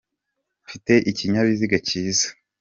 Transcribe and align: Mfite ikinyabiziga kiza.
Mfite 0.65 0.93
ikinyabiziga 1.11 1.77
kiza. 1.87 2.27